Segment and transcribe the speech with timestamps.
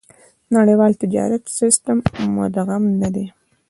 [0.55, 1.97] نړيوال تجارتي سېسټم
[2.37, 3.25] مدغم نه دي.